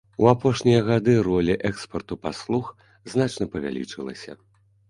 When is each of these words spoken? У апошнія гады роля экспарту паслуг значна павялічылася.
У 0.23 0.27
апошнія 0.29 0.79
гады 0.87 1.13
роля 1.27 1.57
экспарту 1.69 2.13
паслуг 2.25 2.73
значна 3.15 3.49
павялічылася. 3.53 4.31